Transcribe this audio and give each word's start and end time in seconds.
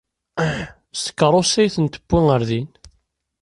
S 0.99 0.99
tkeṛṛust 1.05 1.55
ay 1.61 1.69
ten-tewwi 1.75 2.19
ɣer 2.29 2.41
din. 2.49 2.69